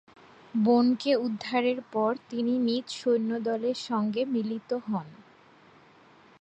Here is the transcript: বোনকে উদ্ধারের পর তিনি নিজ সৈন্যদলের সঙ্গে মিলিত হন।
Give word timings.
বোনকে 0.53 1.11
উদ্ধারের 1.17 1.79
পর 1.91 2.11
তিনি 2.29 2.53
নিজ 2.59 2.85
সৈন্যদলের 2.99 3.77
সঙ্গে 3.87 4.21
মিলিত 4.33 4.69
হন। 4.85 5.07